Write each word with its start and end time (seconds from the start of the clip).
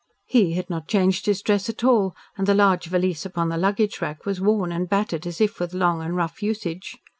He 0.25 0.53
had 0.53 0.67
not 0.67 0.87
changed 0.87 1.27
his 1.27 1.43
dress 1.43 1.69
at 1.69 1.83
all, 1.83 2.15
and 2.35 2.47
the 2.47 2.55
large 2.55 2.87
valise 2.87 3.23
upon 3.23 3.49
the 3.49 3.57
luggage 3.57 4.01
rack 4.01 4.25
was 4.25 4.41
worn 4.41 4.71
and 4.71 4.89
battered 4.89 5.27
as 5.27 5.39
if 5.39 5.59
with 5.59 5.75
long 5.75 6.01
and 6.01 6.15
rough 6.15 6.41
usage. 6.41 6.97